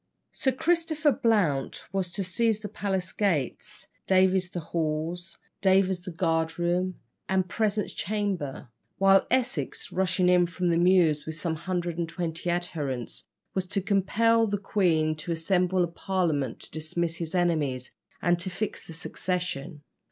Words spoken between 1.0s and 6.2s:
Blount was to seize the palace gates, Davies the hall, Davers the